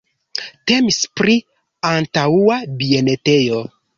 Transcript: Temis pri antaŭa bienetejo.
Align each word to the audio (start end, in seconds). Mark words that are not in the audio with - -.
Temis 0.71 0.97
pri 1.21 1.35
antaŭa 1.91 2.57
bienetejo. 2.81 3.63